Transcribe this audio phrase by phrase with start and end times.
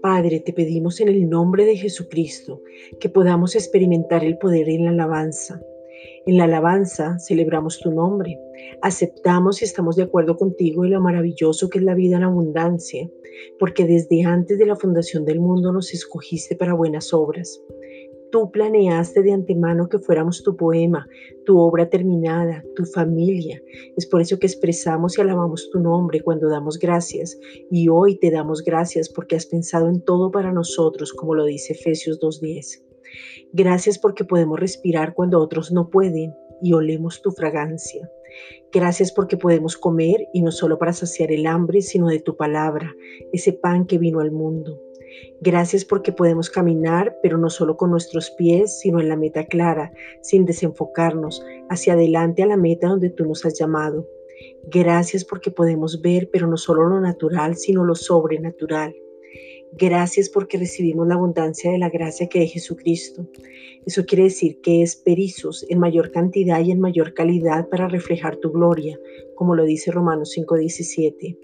[0.00, 2.62] Padre, te pedimos en el nombre de Jesucristo
[3.00, 5.60] que podamos experimentar el poder en la alabanza.
[6.26, 8.38] En la alabanza celebramos tu nombre,
[8.82, 13.10] aceptamos y estamos de acuerdo contigo en lo maravilloso que es la vida en abundancia,
[13.58, 17.60] porque desde antes de la fundación del mundo nos escogiste para buenas obras.
[18.30, 21.06] Tú planeaste de antemano que fuéramos tu poema,
[21.46, 23.62] tu obra terminada, tu familia.
[23.96, 27.38] Es por eso que expresamos y alabamos tu nombre cuando damos gracias.
[27.70, 31.72] Y hoy te damos gracias porque has pensado en todo para nosotros, como lo dice
[31.72, 32.82] Efesios 2.10.
[33.54, 38.10] Gracias porque podemos respirar cuando otros no pueden y olemos tu fragancia.
[38.72, 42.94] Gracias porque podemos comer y no solo para saciar el hambre, sino de tu palabra,
[43.32, 44.78] ese pan que vino al mundo.
[45.40, 49.92] Gracias porque podemos caminar, pero no solo con nuestros pies, sino en la meta clara,
[50.20, 54.06] sin desenfocarnos, hacia adelante a la meta donde tú nos has llamado.
[54.64, 58.94] Gracias porque podemos ver, pero no solo lo natural, sino lo sobrenatural.
[59.72, 63.26] Gracias porque recibimos la abundancia de la gracia que es Jesucristo.
[63.86, 68.36] Eso quiere decir que es perizos en mayor cantidad y en mayor calidad para reflejar
[68.36, 68.98] tu gloria,
[69.34, 71.38] como lo dice Romanos 5:17.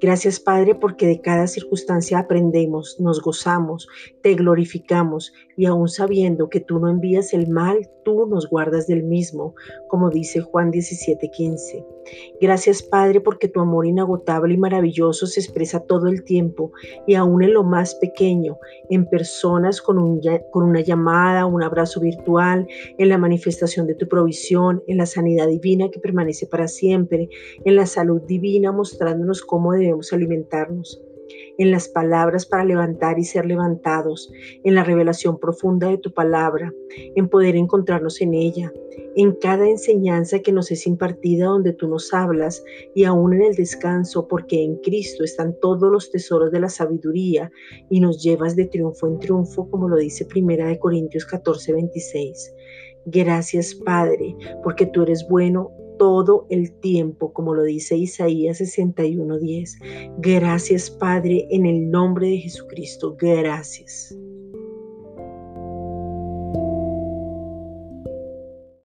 [0.00, 3.88] Gracias Padre porque de cada circunstancia aprendemos, nos gozamos,
[4.22, 9.04] te glorificamos y aún sabiendo que tú no envías el mal, tú nos guardas del
[9.04, 9.54] mismo,
[9.88, 11.84] como dice Juan 17:15.
[12.40, 16.72] Gracias Padre porque tu amor inagotable y maravilloso se expresa todo el tiempo
[17.06, 18.58] y aún en lo más pequeño,
[18.90, 22.66] en personas con, con una llamada, un abrazo virtual,
[22.98, 27.28] en la manifestación de tu provisión, en la sanidad divina que permanece para siempre,
[27.64, 31.02] en la salud divina mostrándonos cómo debemos alimentarnos
[31.58, 34.32] en las palabras para levantar y ser levantados,
[34.64, 36.72] en la revelación profunda de tu palabra,
[37.14, 38.72] en poder encontrarnos en ella,
[39.16, 43.54] en cada enseñanza que nos es impartida donde tú nos hablas y aún en el
[43.54, 47.50] descanso, porque en Cristo están todos los tesoros de la sabiduría
[47.90, 52.54] y nos llevas de triunfo en triunfo, como lo dice Primera de Corintios 14, 26.
[53.06, 59.78] Gracias Padre, porque tú eres bueno todo el tiempo, como lo dice Isaías 61:10.
[60.18, 64.12] Gracias Padre, en el nombre de Jesucristo, gracias.